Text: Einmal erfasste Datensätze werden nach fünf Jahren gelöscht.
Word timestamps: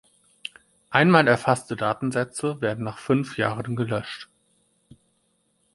Einmal 0.89 1.27
erfasste 1.27 1.75
Datensätze 1.75 2.59
werden 2.59 2.83
nach 2.83 2.97
fünf 2.97 3.37
Jahren 3.37 3.75
gelöscht. 3.75 4.29